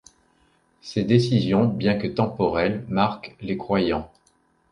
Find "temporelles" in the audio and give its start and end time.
2.07-2.83